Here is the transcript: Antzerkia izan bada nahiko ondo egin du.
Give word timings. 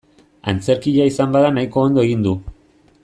Antzerkia 0.53 1.05
izan 1.09 1.35
bada 1.37 1.53
nahiko 1.59 1.85
ondo 1.91 2.07
egin 2.07 2.25
du. 2.29 2.35